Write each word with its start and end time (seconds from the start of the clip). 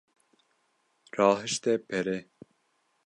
Rahişte 1.15 1.73
pere. 1.87 2.17